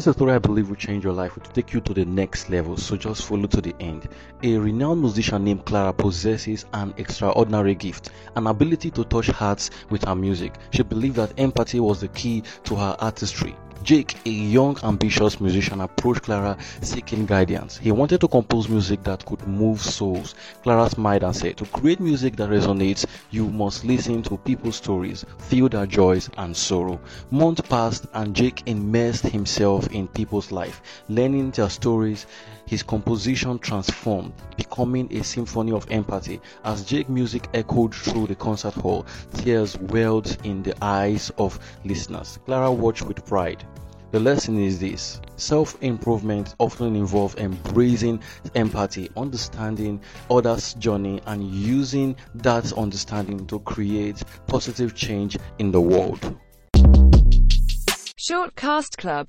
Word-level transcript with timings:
This 0.00 0.06
is 0.06 0.14
story 0.14 0.32
I 0.32 0.38
believe 0.38 0.70
will 0.70 0.76
change 0.76 1.04
your 1.04 1.12
life, 1.12 1.36
will 1.36 1.42
take 1.42 1.74
you 1.74 1.80
to 1.82 1.92
the 1.92 2.06
next 2.06 2.48
level, 2.48 2.78
so 2.78 2.96
just 2.96 3.26
follow 3.26 3.46
to 3.48 3.60
the 3.60 3.74
end. 3.80 4.08
A 4.42 4.56
renowned 4.56 5.02
musician 5.02 5.44
named 5.44 5.66
Clara 5.66 5.92
possesses 5.92 6.64
an 6.72 6.94
extraordinary 6.96 7.74
gift, 7.74 8.08
an 8.34 8.46
ability 8.46 8.90
to 8.92 9.04
touch 9.04 9.26
hearts 9.26 9.68
with 9.90 10.06
her 10.06 10.14
music. 10.14 10.54
She 10.70 10.82
believed 10.82 11.16
that 11.16 11.38
empathy 11.38 11.80
was 11.80 12.00
the 12.00 12.08
key 12.08 12.44
to 12.64 12.76
her 12.76 12.96
artistry. 12.98 13.54
Jake, 13.82 14.14
a 14.26 14.30
young, 14.30 14.76
ambitious 14.84 15.40
musician, 15.40 15.80
approached 15.80 16.24
Clara 16.24 16.56
seeking 16.82 17.24
guidance. 17.24 17.78
He 17.78 17.90
wanted 17.90 18.20
to 18.20 18.28
compose 18.28 18.68
music 18.68 19.02
that 19.04 19.24
could 19.24 19.44
move 19.48 19.80
souls. 19.80 20.34
Clara 20.62 20.90
smiled 20.90 21.24
and 21.24 21.34
said, 21.34 21.56
To 21.56 21.64
create 21.64 21.98
music 21.98 22.36
that 22.36 22.50
resonates, 22.50 23.06
you 23.30 23.48
must 23.48 23.84
listen 23.86 24.22
to 24.24 24.36
people's 24.36 24.76
stories, 24.76 25.24
feel 25.38 25.68
their 25.70 25.86
joys 25.86 26.28
and 26.36 26.54
sorrow. 26.54 27.00
Months 27.30 27.62
passed, 27.62 28.06
and 28.12 28.36
Jake 28.36 28.62
immersed 28.66 29.24
himself 29.26 29.88
in 29.88 30.08
people's 30.08 30.52
life, 30.52 30.82
learning 31.08 31.52
their 31.52 31.70
stories. 31.70 32.26
His 32.66 32.84
composition 32.84 33.58
transformed, 33.58 34.32
becoming 34.56 35.08
a 35.10 35.24
symphony 35.24 35.72
of 35.72 35.90
empathy. 35.90 36.40
As 36.64 36.84
Jake 36.84 37.08
music 37.08 37.48
echoed 37.52 37.92
through 37.92 38.28
the 38.28 38.36
concert 38.36 38.74
hall, 38.74 39.06
tears 39.34 39.76
welled 39.76 40.36
in 40.44 40.62
the 40.62 40.76
eyes 40.80 41.32
of 41.36 41.58
listeners. 41.84 42.38
Clara 42.44 42.70
watched 42.70 43.02
with 43.02 43.26
pride. 43.26 43.64
The 44.12 44.18
lesson 44.18 44.58
is 44.58 44.80
this 44.80 45.20
self 45.36 45.80
improvement 45.82 46.56
often 46.58 46.96
involves 46.96 47.36
embracing 47.36 48.20
empathy, 48.56 49.08
understanding 49.16 50.00
others' 50.28 50.74
journey, 50.74 51.20
and 51.26 51.48
using 51.48 52.16
that 52.34 52.72
understanding 52.72 53.46
to 53.46 53.60
create 53.60 54.20
positive 54.48 54.96
change 54.96 55.38
in 55.60 55.70
the 55.70 55.80
world. 55.80 56.36
Shortcast 58.18 58.96
Club 58.96 59.28